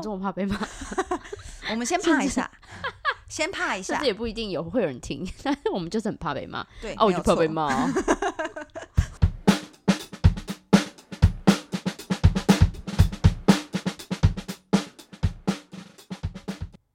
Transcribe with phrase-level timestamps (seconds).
[0.00, 0.58] 这么怕被骂，
[1.70, 2.50] 我们先怕一下，
[3.28, 6.66] 先怕一下甚至，也不一定有会有人听， 但是我们就是很怕被骂。
[6.80, 7.90] 对，哦，我就怕被骂哦。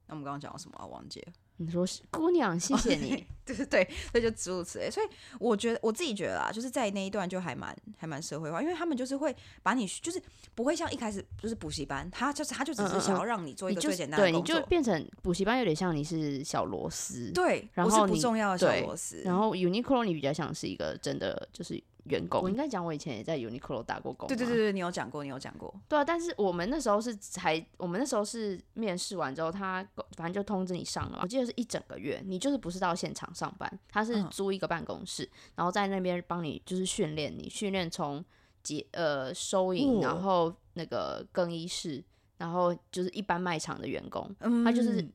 [0.07, 0.85] 那我们刚刚讲到什么啊？
[0.85, 1.27] 忘记了。
[1.57, 3.25] 你说是姑娘，谢谢你。
[3.45, 4.89] 对 对对，这就诸如此类。
[4.89, 5.07] 所以
[5.39, 10.21] 我觉得我自己觉得啊，就是在那一段就还蛮还蛮社会化，因为他们就是会把你就是
[10.53, 17.31] 不会像一开始就是补习班，他就是他就只是想要让你做一个最简单的对，你就变成补习班，有点像你是小螺丝。
[17.31, 22.41] 对，我是不然后你重要的小对螺丝，然后 Uniqlo 你比较像是一个真的就是员工。
[22.41, 24.27] 我应该讲，我以前也在 Uniqlo 打过工。
[24.27, 24.55] 对对对。
[24.55, 31.19] 对，你有讲过，你有讲过，对啊，但是我们那时候是才，我们那时候是面试完之后，他反正就通知你上了嘛。
[31.21, 38.23] 我记得是一整个月，你就是不是到现场上班，他是嗯租一个办公室，然后在那边帮你就是训练你，训练从
[38.63, 42.03] 结呃收银，哦然后那个更衣室，
[42.37, 45.05] 然后就是一般卖场的员工，嗯他就是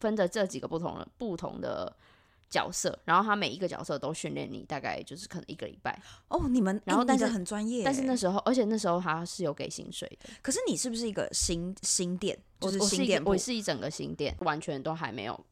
[0.00, 1.94] 分着这几个不同的不同的
[2.50, 6.00] 角色，然后他每一个角色都训练你，大概就是可能一个礼拜。
[6.28, 10.30] 哦，你们然后但是很专业欸，但是那时候，而且那时候他是有给薪水的。
[10.40, 15.44] 可是你是不是一个新新店，我就是我是一个新店铺我是一整个新店，完全都还没有，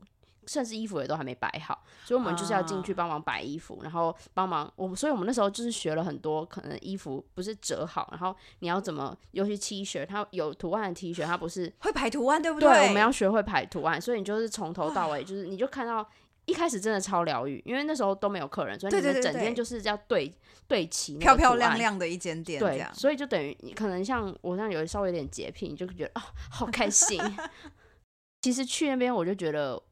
[0.46, 16.08] 甚至衣服也都还没摆好，所以我们就是要进去啊帮忙摆衣服，然后帮忙我们，所以我们那时候就是学了很多，可能衣服不是折好，然后你要怎么，尤其 T 恤，它有图案的 T 恤，它不是会排图案，对不对，对，我们要学会排图案，所以你就是从头到尾，就是你就看到
[16.44, 20.32] 一开始真的超疗愈，因为那时候都没有客人，所以你们整天就是要对
[20.68, 21.56] 对齐漂漂。
[21.56, 27.20] 亮亮的一间店，对样，所以就等于你可能像我这样有稍微有点洁癖，你就觉得啊、好开心。
[28.42, 29.82] 其实去那边我就觉得，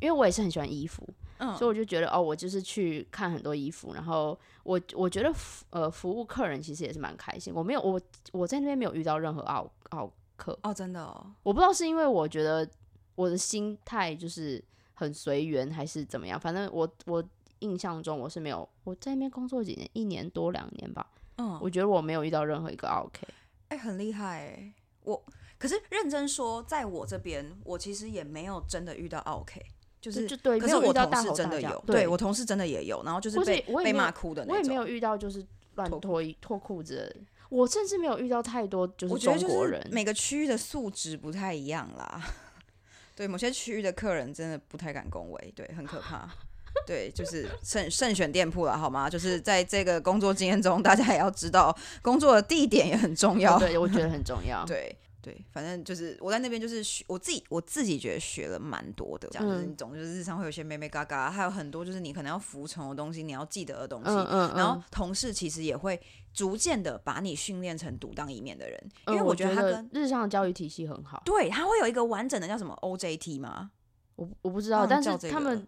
[0.00, 1.06] 因为我也是很喜欢衣服，
[1.38, 7.52] 嗯所以我就觉得哦，我就是去看很多衣服，然后我我觉得服呃服务客人其实也是蛮开心。
[7.54, 8.00] 我没有我
[8.32, 12.68] 我在那边没有遇到任何奥奥客，哦，真的哦，我不知道是因为我觉得
[13.14, 14.62] 我的心态就是
[14.94, 16.38] 很随缘，还是怎么样。
[16.38, 17.22] 反正我我
[17.60, 21.06] 印象中我是没有我在那边工作几年，一年多两年吧。
[21.38, 23.26] 嗯，我觉得我没有遇到任何一个 OK。
[23.68, 24.72] 哎、很厉害哎、
[25.04, 25.22] 我
[25.58, 29.60] 可是认真说，在我这边，我其实也没有真的遇到 OK，
[30.06, 30.26] 就是。
[30.26, 34.56] 就对，可是我同事真的有，对对我同事真的也有，然后就是被被骂哭的那种。
[34.56, 35.44] 我也没有遇到就是
[35.74, 37.14] 乱脱脱衣脱裤子，
[37.48, 39.84] 我甚至没有遇到太多就是中国人。
[39.90, 42.22] 每个区域的素质不太一样啦。
[43.16, 46.28] 对，某些区域的客人真的不太敢恭维，对，很可怕。
[46.86, 49.08] 对，就是慎慎选店铺了，好吗？
[49.08, 53.56] 就是在这个工作经验中，大家也要知道，工作的地点也很重要。
[53.56, 54.64] 哦对，我觉得很重要。
[54.68, 54.94] 对
[55.26, 64.08] 对，反正就是我在那边就是学，我自己我自己觉得学了蛮多的，这样、就是嗯你总就是日常会有些妹妹嘎嘎，还有很多就是你可能要服从的东西，你要记得的东西。
[64.08, 64.56] 嗯嗯嗯。
[64.56, 66.00] 然后同事其实也会
[66.32, 71.20] 逐渐的把你训练成独当一面的人，因为嗯我觉得他跟日上的教育体系很好。
[71.24, 73.72] 对他会有一个完整的叫什么 OJT 吗？
[74.14, 75.66] 我我不知道，但是他们，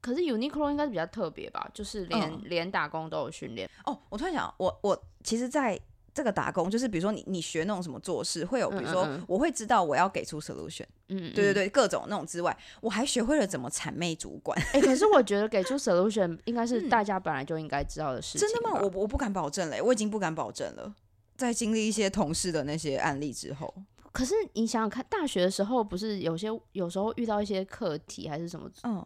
[0.00, 3.68] 可是 Uniqlo 应该是比较特别吧，就是连、嗯连打工都有训练。
[3.84, 5.76] 哦，我突然想，我我其实在
[6.14, 11.54] 这个打工，就是比如说你你学那种什么做事，会有比如说我会知道我要给出 solution，嗯，对对嗯。
[11.54, 14.56] 对，各种那种之外，我还学会了怎么谄媚主管。
[14.72, 18.54] 哎、可是我觉得给出 solution 应该是嗯大家本来就应该知道的事情吧。
[18.54, 18.80] 真的吗？
[18.80, 20.94] 我我不敢保证嘞，我已经不敢保证了。
[21.36, 23.74] 在经历一些同事的那些案例之后，
[24.12, 29.04] 可是你想想看，大学的时候不是有些有时候遇到一些课题还是什么嗯，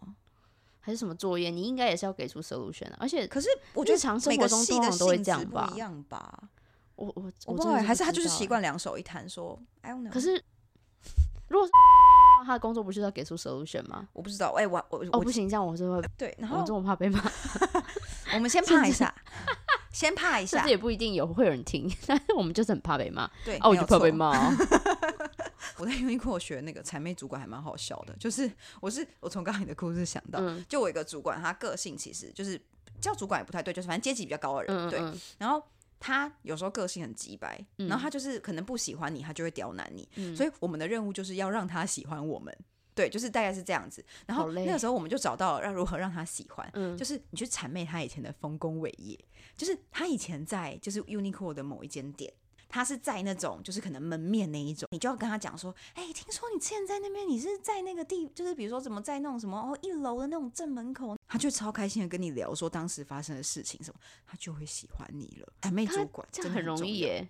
[0.78, 6.50] 还是什么作业，你应该也是要给出 solution 的、而且可是我觉得日常生活中个系的通常都会这样吧一样吧？
[6.98, 10.10] 我我我不知道欸，还是他就是习惯两手一摊说，I don't know。
[10.10, 10.42] 可是
[11.48, 11.72] 如果是
[12.44, 14.08] 他的工作不是要给出 solution 吗？
[14.12, 17.22] 我不知道，哎、我我哦，我不行，这样我是会，对，然后我后这么怕被骂。
[18.34, 19.14] 我们先怕一下，
[19.92, 23.30] 先怕一下这，也不一定有会有人听，但是我们就是很怕被骂。
[23.44, 24.52] 对，哦，我就怕被骂哦。
[25.78, 32.60] 我在 Uniqlo 学那个谄媚主管还蛮好笑的，就是我是我从刚刚你的故事想到，嗯就我一个主管，他个性其实就是
[33.00, 35.00] 叫主管也不太对，就是反正阶级比较高的人，对，
[35.38, 35.62] 然后
[36.00, 42.56] 他有时候个性很急白，嗯然后他就是可能不喜欢你，他就会刁难你，嗯，所以我们的任务就是要让他喜欢我们。
[42.94, 44.04] 对，就是大概是这样子。
[44.26, 49.16] 然后那个时候我们就找到了让如何让他喜欢，嗯就是你去谄媚他以前的丰功伟业，
[49.56, 52.32] 就是他以前在就是 Uniqlo 的某一间店。
[52.68, 65.52] 他是在那种就是可能门面那一种，你就要跟他讲说，哎、听说你之前在那边，你是在那个地，就是比如说怎么在那种什么哦一楼的那种正门口，他就超开心的跟你聊说当时发生的事情什么，他就会喜欢你了。
[65.62, 67.28] 谄媚他主管真的这样很容易耶。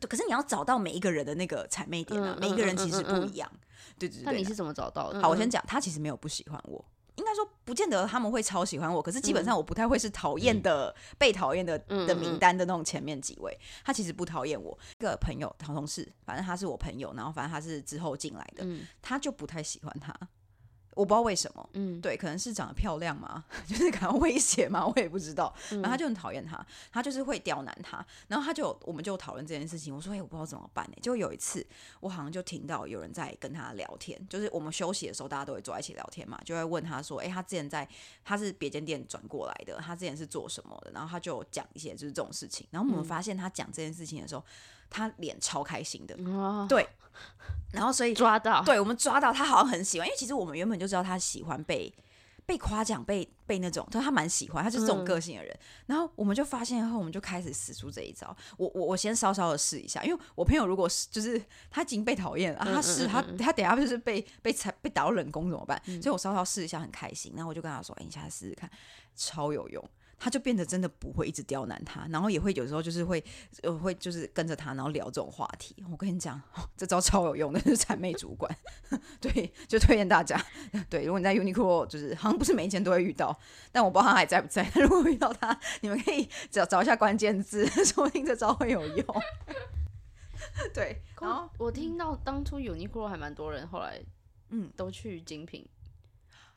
[0.00, 3.50] 对，可是你要找到每一个人的那个谄媚点啊，嗯每一个人嗯其实不一样。
[3.98, 4.24] 对对对。
[4.24, 5.20] 那你是怎么找到的？
[5.20, 6.84] 好，我嗯先讲，他其实没有不喜欢我，
[7.16, 9.46] 应该说不见得他们会超喜欢我，可是基本嗯。
[9.46, 13.56] 上我不太会是讨厌的、被讨厌的的名单的那种前面几位。
[13.84, 18.86] 他其实不讨厌我，一个朋友、好同事，反正他是我朋友，然后反正他是之后进来的，嗯。
[19.00, 20.12] 他就不太喜欢他，
[20.94, 21.68] 我不知道为什么。
[21.74, 25.54] 嗯，对，可能是长得漂亮嘛， 就是感到威胁嘛，我也不知道。
[25.70, 28.04] 嗯然后他就很讨厌他，他就是会刁难他。
[28.28, 31.66] 然后他就我们就讨论这件事情，我说：“哎、我不知道怎么办呢、就有一次，
[32.00, 37.88] 我好像就听到有人在跟他聊天，就是我们休息的时候，大家都会坐在一起聊天嘛，就会问他说：“哎、他之前在
[38.24, 42.66] 他是别间店转过来的，他之前是做什么的？”然后他就讲一些就是这种事情。
[42.70, 44.44] 然后我们发现他讲这件事情的时候，
[44.88, 46.86] 他脸超开心的，啊，对。
[47.74, 51.92] 然后所以抓到，对我们抓到他好像很喜欢，因为其实我们原本就知道他喜欢被
[52.46, 55.58] 被夸奖、被被那种，他他蛮喜欢，他就是这种嗯个性的人。
[55.86, 58.36] 然后我们就发现后，我们就开始使出这一招。
[58.58, 65.80] 我我我先稍稍的试一下，因为我朋友如果是就是他已经被讨厌了，啊、他试他他等下就是被被踩被打到冷宫怎么办？
[66.02, 67.32] 所以我稍稍试一下，很开心。
[67.34, 68.70] 然后我就跟他说：“哎、你下次试试看，
[69.16, 69.82] 超有用。”
[70.18, 73.22] 他就变得真的不会一直刁难他，然后也会有时候就是会
[73.62, 75.74] 呃会就是跟着他，然后聊这种话题。
[75.90, 78.54] 我跟你讲，哦 这招超有用的， 就是谄媚主管。
[79.20, 80.40] 对，就推荐大家。
[80.88, 83.38] 对，如果你在 Uniqlo，就是好像不是每一间都会遇到，
[83.72, 84.70] 但我不知道他还在不在。
[84.74, 89.06] 如果遇到他，你们可以找找一下关键字，说不定这招会有用。
[90.72, 94.00] 对，然后我听到当初 Uniqlo 还蛮多人，后来
[94.50, 95.66] 嗯都去精品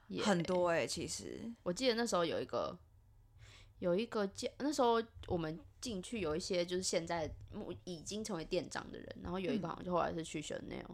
[0.09, 2.77] 耶，很多哎、其实我记得那时候有一个
[3.79, 10.85] 有一个叫，那时候我们进去有一些就是现在目已经成为店长的人，然后有一个好像就后来是去 Chanel，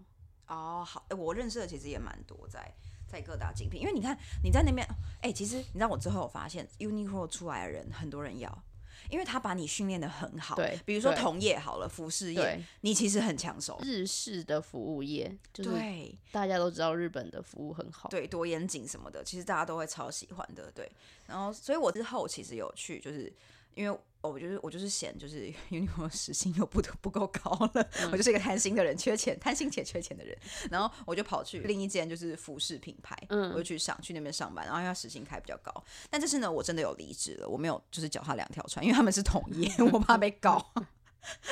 [0.47, 2.73] 哦，好，诶我认识的其实也蛮多在
[3.07, 4.85] 在各大精品，因为你看你在那边，
[5.21, 8.63] 哎、其实你知道我之后我发现，Uniqlo 出来的人很多人要，
[9.09, 16.15] 因为他把你训练的很好，对比如说同业好了，服饰业，你其实很抢手，日式的服务业，就是对。
[16.31, 20.91] 大家都知道日本的服务很好，对，多严谨什么的，其实大家都会超喜欢的，对。
[21.27, 23.31] 然后，所以我之后其实有去，就是
[23.75, 30.37] 因为我就是我就是嫌就是 Uniqlo 时薪又不不够高了， 我就是一个贪心的人，缺钱，贪心且缺钱的人。
[30.71, 35.71] 然后我就跑去另一间就是服饰品牌，嗯我就去上去那边上班，然后因为他时薪开比较高，
[36.09, 40.73] 但这次呢，我真的有离职了，我没有就是脚踏两条船，因为他们是同业， 我怕被告。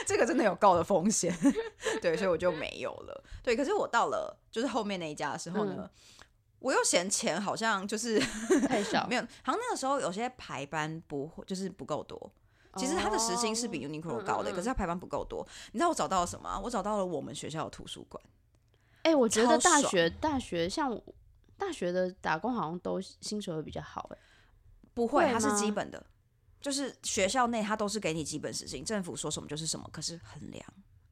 [0.06, 1.34] 这个真的有告的风险，
[2.02, 3.24] 对，所以我就没有了。
[3.42, 5.90] 对，可是我到了就是后面那一家的时候呢，
[6.62, 8.18] 我又嫌钱好像就是
[8.68, 12.32] 太少 没，有，好像那个时候有些排班不会就是不够多。
[12.78, 15.46] 其实他的时薪是比 Uniqlo 高的，嗯嗯嗯可是他排班不够多。
[15.74, 18.24] 你知道我找到了什么啊、我找到了我们学校的图书馆。
[19.04, 20.98] 哎、我觉得大学大学像
[21.58, 24.18] 大学的打工好像都薪水会比较好、哎，
[24.94, 26.06] 不会，会它是基本的，
[26.62, 30.64] 就是学校内它都是给你基本时薪，政府说什么就是什么，可是很凉。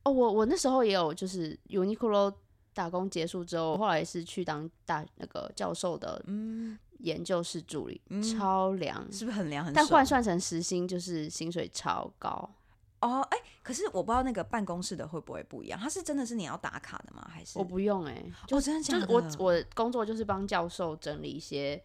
[0.04, 2.34] 哦，我我那时候也有，就是 Uniqlo
[2.74, 6.24] 打工结束之后，后来是去当大那个教授的
[7.00, 12.50] 研究室助理，超凉，是不是很凉很但换算成时薪就是薪水超高。
[13.02, 17.26] 哦，哎、可是我不知道那个办公室的会不会不一样，他是真的是你要打卡的吗？
[17.34, 19.06] 还是我不用哎、哦，真的假的？
[19.06, 21.82] 就是我我工作就是帮教授整理一些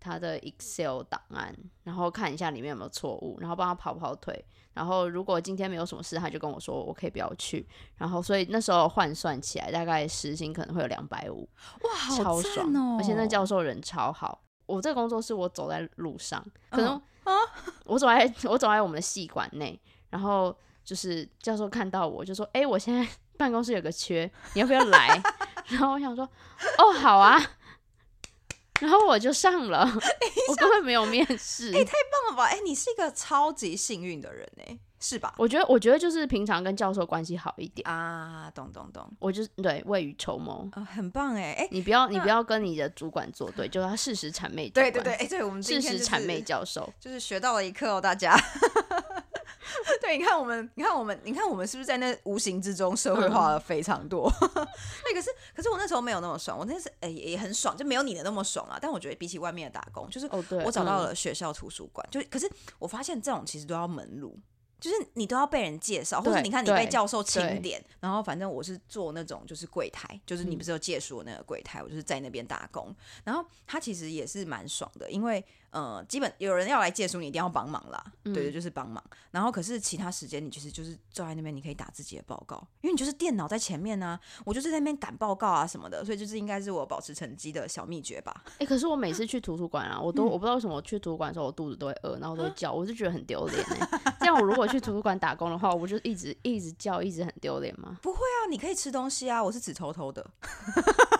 [0.00, 1.54] 他的 Excel 档案，
[1.84, 4.44] 然后看一下里面有没有错误，然后帮他跑跑腿。
[4.74, 7.66] 然后如果今天没有什么事，他就跟我说我可以不要去。
[7.96, 11.48] 然后所以那时候换算起来，大概时薪可能会有两百五，
[11.82, 12.96] 哇，好超爽哦！
[13.00, 14.40] 而且那教授人超好。
[14.66, 17.34] 我这个工作是我走在路上，可能、嗯
[17.86, 19.80] 我走在 我走在我们的系馆内，
[20.10, 23.06] 然后就是教授看到我就说：“哎、我现在
[23.36, 25.20] 办公室有个缺，你要不要来？”
[25.68, 26.24] 然后我想说
[26.78, 27.36] ：“哦，好啊。”
[28.80, 29.84] 然后我就上了，
[30.48, 31.72] 我根本没有面试。
[31.72, 31.82] 棒
[32.30, 32.44] 了吧？
[32.46, 35.34] 哎、你是一个超级幸运的人哎，是吧？
[35.38, 40.68] 我觉得，我觉得就是平常跟教授关系好一点，啊，懂懂懂，我就是对未雨绸缪。
[40.72, 44.68] 啊、很棒哎哎，你不要，你不要跟你的主管作对，就要适时谄媚。
[44.70, 46.92] 对对对，，哎、对我们今事天、就是、实谄媚教授。
[47.00, 48.36] 就是学到了一课哦，大家。
[50.00, 54.30] 对，你看我们，你看我们，你看我们是不是在那无形之中社会化了非常多？
[54.40, 58.78] 对，可是可是我那时候没有那么爽，我那是哎、也很爽，就没有你的那么爽啊。
[58.80, 60.28] 但我觉得比起外面的打工，就是
[60.64, 64.38] 我找到嗯了学校图书馆，就可是我发现这种其实都要门路。
[64.80, 72.94] 就是你都要被人介绍，或者你看你被教授对钦点，然后反正我是做那种就是柜台，就是你不是有借书的那个柜台，我就是在那边打工。
[73.24, 79.02] 然后他其实也是蛮爽的，因为呃，基本有人要来借书，你一定要帮忙啦，对对，就是帮忙。
[79.30, 88.44] 然后可是其他时间你其实就是坐在那边，你可以打自己的报告，因为你就是电脑在前面呢、我就是在那边赶报告啊什么的，所以就是应该是我保持成绩的小秘诀吧。
[88.58, 94.14] 哎、可是我每次去图书馆啊，我都、嗯我不知道为什么我去图书馆的时候我肚子都会饿，然后都会叫，我就觉得很丢脸哎。
[94.20, 97.98] 这样我如果去图书馆打工的话，我不就一直一直叫，一直很丢脸吗？
[98.02, 100.24] 不会啊，你可以吃东西啊，我是只偷偷的。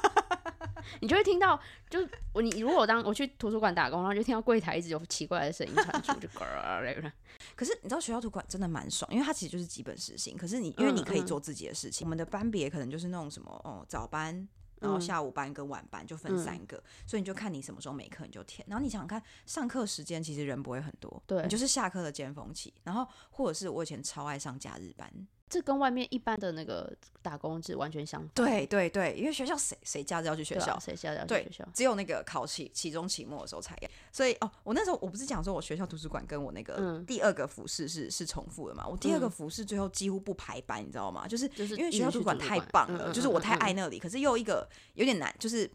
[1.01, 7.13] 你就会听到，就是我你如果当我去图书馆打工，然后就听到柜台一直有奇怪的声音传出，就咯
[7.55, 10.37] 可是你知道学校图书馆真的蛮爽，因为它其实就是基本实行。
[10.37, 14.49] 可是你因为你可以做自己的事情，我们的班别可能就是那种什么哦早班。
[14.81, 18.65] 然后嗯下午班跟晚班就分嗯三个，所以你就看你什么时候没课你就填。
[18.69, 22.73] 然后你想想看，上课时间其实人不会很多，对你就是下课的尖峰期。
[22.85, 25.13] 然后或者是我以前超爱上假日班，
[25.49, 28.29] 这跟外面一般的那个打工制完全相反。
[28.35, 31.69] 对对对，因为学校谁谁假日要去学校谁下要去对学校？
[31.73, 33.89] 只有那个考期期中期末的时候才要。
[34.13, 38.87] 所以哦，我那时候我不是讲说我学校图书馆跟我那个嗯第二个服饰是、是重复的嘛？
[38.87, 41.27] 我第二个嗯服饰最后几乎不排班，你知道吗？
[41.27, 43.79] 就是就是因为学校图书馆太棒了，就是我太爱那。
[43.79, 45.71] 那里，可是又一个有点难，就是。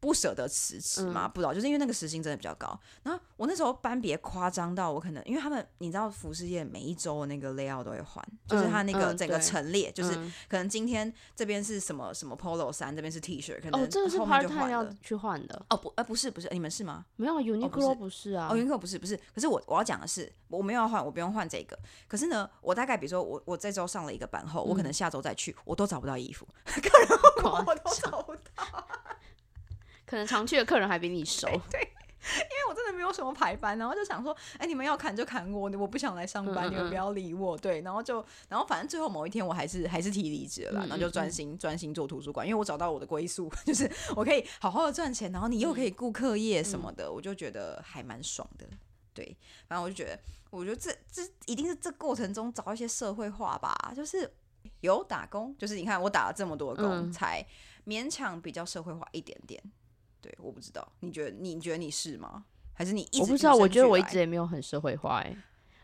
[0.00, 1.26] 不舍得辞职嘛？
[1.26, 2.78] 嗯不知道，就是因为那个时薪真的比较高。
[3.02, 14.68] 然后我那时候班别夸张到我可能，因为他们你知道服饰业每一周的那个 layout 都会换，就是他那个嗯整个对陈列，就是嗯可能今天这边是什么什么 polo 衫，这边是 T 恤，可能哦，这个是 part 就 time。
[14.68, 17.04] 要去换的，哦不，呃不是不是，你们是吗？
[17.16, 21.78] 没有啊 Uniqlo 不是啊哦，Uniqlo 不是不是，可是我我要讲的是，我没有要换，我不用换这个。
[22.06, 27.08] 可是呢，我大概比如说我我这周上了一个班后，我可能下周再去，我都找不到衣服， 客人
[27.42, 28.88] 我都找不到，
[30.08, 31.46] 可能常去的客人还比你熟。
[31.70, 31.92] 对
[32.34, 37.56] 因为我真的没有什么排班，然后就想说，哎，你们要砍就砍我，我不想来上班，嗯嗯你们不要理我。
[37.56, 48.66] 对，然后就然后反正最后某一天我还是还是提离职了然后就嗯专心专心做图书馆，因为我找到我的归宿， 就是我可以好好的赚钱，然后你又可以顾课业什么的，我就觉得还蛮爽的。
[49.14, 49.24] 对，
[49.68, 50.18] 反正我就觉得，
[50.50, 54.30] 我觉得这这一定是这过程中找一些社会化吧，就是
[54.80, 57.46] 有打工，就是你看我打了这么多工，嗯才
[57.86, 59.62] 勉强比较社会化一点点。
[60.20, 62.44] 对，我不知道，你觉得你觉得你是吗？
[62.72, 65.36] 还是你一直我不知道，我觉得我一直也没有很社会化哎，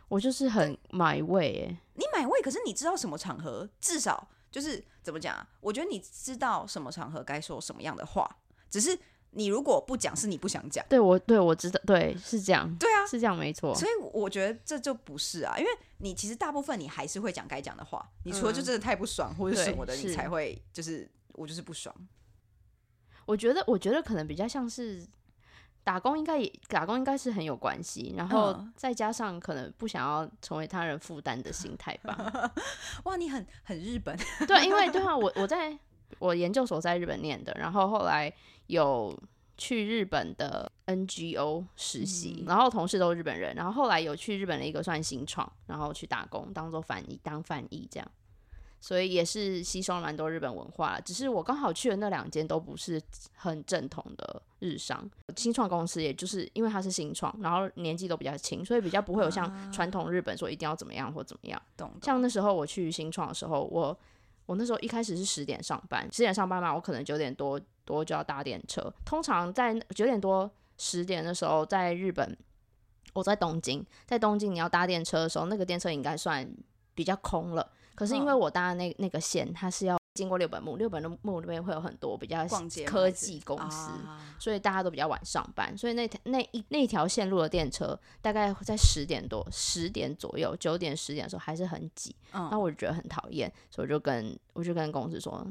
[0.09, 1.77] 我就是很买味哎。
[1.95, 5.49] 你买位，可是你知道什么场合，至少就是怎么讲啊？
[5.61, 8.39] 我觉得你知道什么场合该说什么样的话，
[8.71, 8.97] 只是
[9.31, 10.87] 你如果不讲，是你不想讲。
[10.89, 13.75] 对我对我知道，对是这样，对啊，是这样没错。
[13.75, 21.93] 所以我觉得这就不是啊，因为你其实大部分你还是会讲该讲的话，你除了就嗯真的太不爽或者对什么的，你才会就是我就是不爽。
[23.27, 25.07] 我觉得，我觉得可能比较像是
[25.83, 32.53] 打工，应该也打工应该是很有关系，然后嗯再加上可能不想要成为他人负担的心态吧。
[33.05, 34.17] 哇，你很很日本，
[34.47, 35.79] 对，因为对啊，我我在
[36.19, 38.33] 我研究所在日本念的，然后后来
[38.69, 39.19] 有
[39.57, 48.11] 去日本的 NGO 实习，嗯然后同事都是日本人，然后后来有去日本的一个算新创，然后去打工当做翻译，当翻译这样。
[48.85, 53.01] 所以也是吸收了蛮多日本文化啦，只是我刚好去的那两间都不是
[53.33, 61.63] 很正统的日商新创公司，也就是因为它是新创，然后年纪都比较轻，所以比较不会有像传统日本说一定要怎么样或怎么样。
[61.79, 63.99] 懂懂像那时候我去新创的时候，我
[64.45, 68.93] 我那时候一开始是十点上班，十点上班嘛，我可能九点多多就要搭电车。
[69.07, 72.37] 通常在九点多十点的时候，在日本，
[73.15, 76.47] 我在东京，在东京你要搭电车的时候，那个电车应该算
[76.95, 77.67] 比较空了。
[77.95, 78.39] 可是因为嗯。
[78.39, 84.21] 我搭的那那个线，它是要经过六本木，六本木那边会有很多比较逛街科技公司，啊。
[84.39, 92.49] 所以大家都比较晚上班，所以那条那一那一条线路的电车大概在十点多、十点左右、九点、十点的时候还是很挤，嗯。
[92.51, 95.47] 那我就觉得很讨厌，所以我就跟我就跟公司说，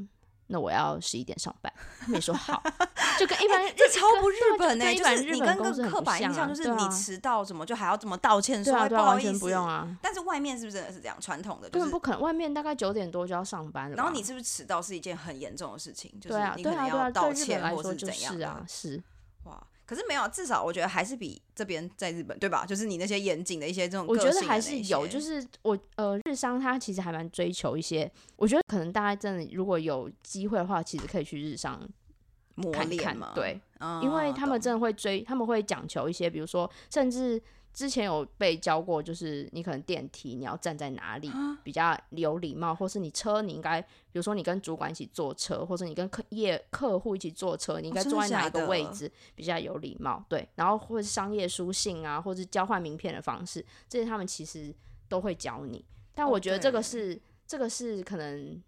[0.47, 2.62] 那我要十一点上班，他们也说好，
[3.17, 11.69] 就跟一般这超不日本呢、就是你跟个刻板印象就是你迟到什么就还要这么道歉说、不好意思，不用啊，但是外面是不是真的是这样传统的？
[11.69, 16.13] 就是根本不可能，外面大概九点多就要上班了，然后你是不是迟到是一件很严重的事情？
[16.19, 18.39] 就是你可能要道歉或来说就怎样的。
[18.39, 19.03] 是啊，是。
[19.84, 22.66] 哇，可是没有，至少我觉得还是比这边在日本对吧？
[22.66, 31.80] 就是你那些严谨的一些这种我觉得还是有，就是我呃日商他其实还蛮追求一些，我觉得可能大家真的如果有机会的话，其实可以去日商
[32.56, 37.42] 磨看看练嘛，，对，嗯因为他们真的会追，他们会讲求一些，比如说甚至。
[37.74, 50.24] 之前有被教过，就是你可能电梯你要站在哪里啊比较有礼貌，或是你车你应该，比如说你跟主管一起坐车，或者你跟客业客户一起坐车，你应该坐在哪一个位置比较有礼貌？
[50.30, 54.72] 对，然后或者是商业书信啊，或者是交换名片的方式，这些他们其实
[55.10, 55.84] 都会教你。
[56.13, 58.62] 但哦我觉得这个对是、这个是可能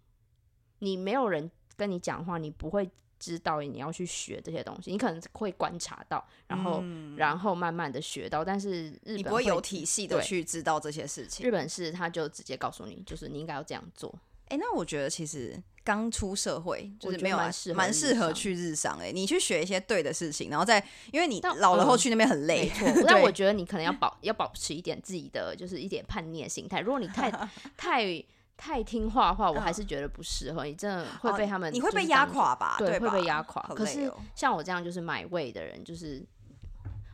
[0.79, 6.83] 你没有人跟你讲话，你不会知道你要去学这些东西，你可能会观察到，然后、
[7.15, 8.43] 然后慢慢的学到。
[8.43, 11.45] 但是日本不会有体系的去知道这些事情。
[11.45, 14.13] 日本是他就直接告诉你，就是你应该要这样做。
[14.49, 20.77] 哎、那我觉得其实刚出社会就我觉得是没有啊蛮适合蛮适合去日商哎、你去学一些对的事情，然后再
[21.11, 26.79] 因为你但老了后嗯去那边很累，没错， 但我觉得你可能要保要保持一点自己的就是一点叛逆的心态。
[26.79, 27.31] 如果你太
[27.75, 28.23] 太
[28.57, 30.63] 太听话的话，我还是觉得不适合。
[30.65, 32.75] 你真的会被他们、嗯你会被压，垮吧？
[32.77, 33.61] 对，吧会被压垮。
[33.75, 36.25] 可是像我这样就是买位的人，就是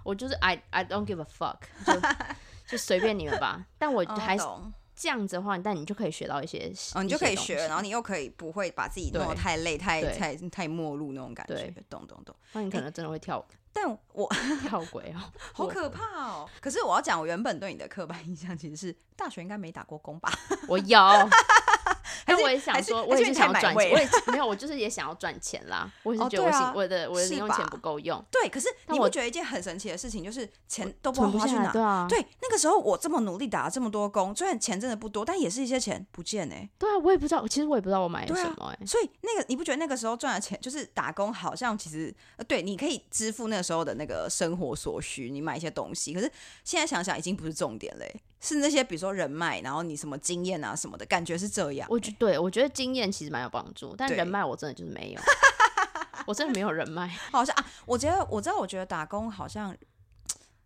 [0.03, 1.93] 我就是 I I don't give a fuck，就
[2.69, 3.65] 就随便你们吧。
[3.77, 4.71] 但我哦还是懂
[5.01, 11.74] 这样子的话，但你就可以学到一些，哦，你就可以学，然后你又可以不会把自己弄得太累、太太太陌路那种感觉对。
[11.89, 12.36] 懂懂懂。
[12.53, 13.43] 那你可能真的会跳
[13.74, 14.29] 但我
[14.62, 15.20] 跳轨哦。
[15.53, 16.50] 好可怕哦！
[16.62, 20.31] 可是我要讲，我原本对你的刻板印象其实是大学应该没打过工吧？
[20.70, 21.00] 我有，
[22.43, 25.91] 我也想说，我也是想要赚钱，没有，我就是也想要赚钱啦。
[26.03, 31.71] 我也是哦觉得我的我的是零用钱不够用，对，可是你不觉得一件很神奇的事情，就是钱都不知道花去哪？
[31.71, 46.13] 对啊，对，那个时候我这么努力打了这么多工，虽然钱真的不多，但也是一些钱不见哎、对啊，我也不知道，其实我也不知道我买什么哎、所以那个你不觉得那个时候赚的钱，就是打工，好像其实呃对，你可以支付那个时候的那个生活所需，你买一些东西。
[46.13, 46.31] 可是
[46.63, 55.21] 现在想想，已经不是重点嘞、是那些比如说人脉，然后你什么经验啊什么的，感觉是这样、我觉对我觉得经验其实蛮有帮助，但人脉我真的就是没有，
[56.25, 57.07] 我真的没有人脉。
[57.31, 59.75] 好像啊，我觉得我知道，我觉得打工好像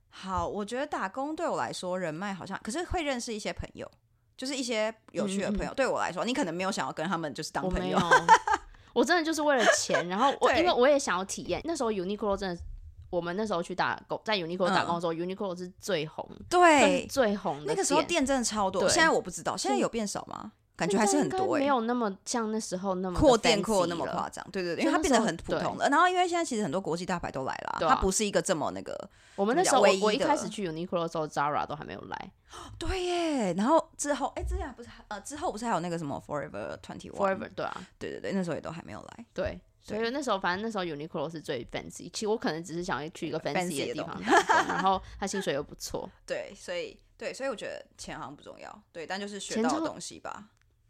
[0.10, 3.90] 好，我觉得打工对我来说人脉好像，可是会认识一些朋友，
[4.38, 5.74] 就是一些有趣的朋友。
[5.74, 8.00] 对我来说，你可能没有想要跟他们就是当朋友
[8.94, 10.08] 我真的就是为了钱。
[10.08, 12.62] 然后我因为我也想要体验，那时候 Uniqlo 真的，
[13.10, 20.54] 我们那时候去打工，在 Uniqlo 打工的时候、u n i q l o 是最红，对，最红的那个时候店店真的超多，对现在我不知道，现在有变少吗？
[20.76, 25.88] 感觉还是很多哎、没有那么像那时候那么扩的店扩那么夸张，对对因为它变得很普通了。
[25.90, 32.32] 然后因为现在其实很多国际大牌都来了，啊它不是一个这么那个，我们那时候我我一开始去 Uniqlo 的时候，Zara 都还没有来
[32.78, 33.54] 对耶。
[33.54, 39.26] 然后之后，哎，之前不是呃之后不是还有那个什么 Forever Twenty One，，Forever 对啊，对对对，那时候也都还没有来。
[39.34, 39.60] 对。
[39.82, 42.10] 所以那时候，反正那时候 Uniqlo 是最 fancy。
[42.12, 44.20] 其实我可能只是想要去一个 fancy 的地方
[44.68, 46.10] 然 后他薪水又不错。
[46.26, 50.46] 对，所以对，所以我觉得钱好像不重要，对，但就是学到的东西吧。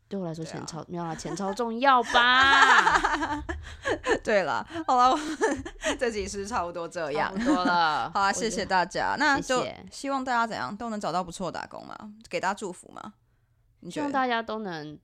[0.07, 3.43] 对我来说，钱超没有啦，钱超重要吧？
[4.23, 5.19] 对了，好了，
[5.99, 7.39] 这集是差不多这差样。
[7.43, 8.09] 多了。
[8.13, 8.63] 好啊，我谢谢。
[8.65, 9.15] 大家。
[9.17, 11.97] 那就希望大家怎样都能找到不错的打工嘛，
[12.29, 13.13] 给大家祝福嘛。
[13.79, 13.99] 你希？
[13.99, 14.97] 望大家都能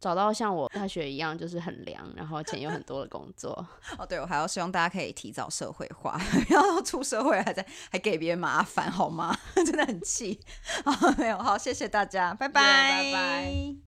[0.00, 3.66] 找到像我大学一样，就是很凉，然后钱又很多的工作。
[3.98, 9.34] 哦，对，我还要希望大家可以提早社会化，不要出社会还在还给别人麻烦，好吗？
[9.54, 10.38] 真的很气。
[10.84, 13.93] 好，没有，好，谢谢大家，拜拜，拜拜。